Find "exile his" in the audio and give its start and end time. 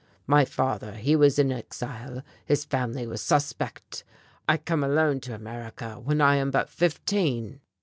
1.51-2.65